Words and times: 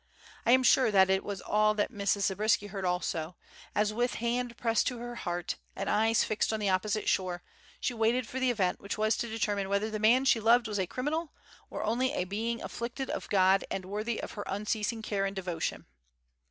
And 0.45 0.49
I 0.49 0.51
am 0.53 0.63
sure 0.63 0.87
it 0.87 1.23
was 1.23 1.41
all 1.41 1.75
that 1.75 1.91
Mrs. 1.91 2.21
Zabriskie 2.23 2.65
heard 2.65 2.85
also, 2.85 3.35
as 3.75 3.93
with 3.93 4.15
hand 4.15 4.57
pressed 4.57 4.87
to 4.87 4.97
her 4.97 5.13
heart, 5.13 5.57
and 5.75 5.87
eyes 5.87 6.23
fixed 6.23 6.51
on 6.51 6.59
the 6.59 6.69
opposite 6.71 7.07
shore, 7.07 7.43
she 7.79 7.93
waited 7.93 8.27
for 8.27 8.39
the 8.39 8.49
event 8.49 8.79
which 8.81 8.97
was 8.97 9.15
to 9.17 9.29
determine 9.29 9.69
whether 9.69 9.91
the 9.91 9.99
man 9.99 10.25
she 10.25 10.39
loved 10.39 10.67
was 10.67 10.79
a 10.79 10.87
criminal 10.87 11.31
or 11.69 11.83
only 11.83 12.13
a 12.13 12.23
being 12.23 12.63
afflicted 12.63 13.11
of 13.11 13.29
God 13.29 13.63
and 13.69 13.85
worthy 13.85 14.19
of 14.19 14.31
her 14.31 14.43
unceasing 14.47 15.03
care 15.03 15.23
and 15.27 15.35
devotion. 15.35 15.85